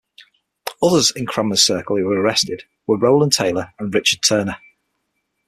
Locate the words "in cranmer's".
1.15-1.63